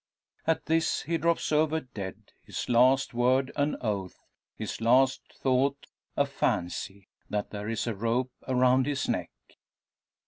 At 0.47 0.65
this 0.65 1.03
he 1.03 1.19
drops 1.19 1.51
over 1.51 1.79
dead, 1.79 2.31
his 2.41 2.67
last 2.67 3.13
word 3.13 3.51
an 3.55 3.77
oath, 3.81 4.25
his 4.55 4.81
last 4.81 5.21
thought 5.31 5.85
a 6.17 6.25
fancy, 6.25 7.07
that 7.29 7.51
there 7.51 7.69
is 7.69 7.85
a 7.85 7.93
rope 7.93 8.31
around 8.47 8.87
his 8.87 9.07
neck! 9.07 9.29